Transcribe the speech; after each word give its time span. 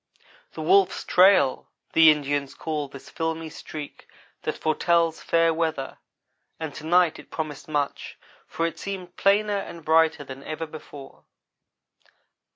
"The 0.53 0.63
wolf's 0.63 1.03
trail," 1.03 1.69
the 1.93 2.09
Indians 2.09 2.55
call 2.55 2.87
this 2.87 3.07
filmy 3.07 3.51
streak 3.51 4.07
that 4.41 4.57
foretells 4.57 5.21
fair 5.21 5.53
weather, 5.53 5.99
and 6.59 6.73
to 6.73 6.87
night 6.87 7.19
it 7.19 7.29
promised 7.29 7.67
much, 7.67 8.17
for 8.47 8.65
it 8.65 8.79
seemed 8.79 9.15
plainer 9.15 9.57
and 9.59 9.85
brighter 9.85 10.23
than 10.23 10.43
ever 10.43 10.65
before. 10.65 11.25